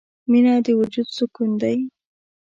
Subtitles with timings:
[0.31, 1.77] •مینه د وجود سکون دی.